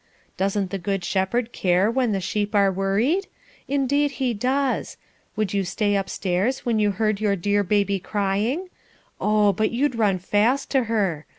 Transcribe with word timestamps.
Doesn't 0.35 0.71
the 0.71 0.79
Good 0.79 1.05
Shepherd 1.05 1.51
care 1.51 1.91
when 1.91 2.11
the 2.11 2.19
sheep 2.19 2.55
are 2.55 2.71
worried? 2.71 3.27
Indeed 3.67 4.13
he 4.13 4.33
does. 4.33 4.97
Would 5.35 5.53
you 5.53 5.63
stay 5.63 5.95
up 5.95 6.09
stairs 6.09 6.65
when 6.65 6.79
you 6.79 6.89
heard 6.89 7.21
your 7.21 7.35
dear 7.35 7.63
baby 7.63 7.99
crying? 7.99 8.69
Oh! 9.19 9.53
but 9.53 9.69
you'd 9.69 9.93
run 9.93 10.17
fast 10.17 10.71
to 10.71 10.85
her. 10.85 11.27